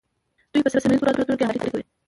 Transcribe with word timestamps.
دوی 0.51 0.63
په 0.63 0.69
سیمه 0.71 0.93
ایزو 0.93 1.01
خبرو 1.07 1.11
اترو 1.23 1.37
کې 1.39 1.45
همکاري 1.47 1.59
کوي 1.73 1.83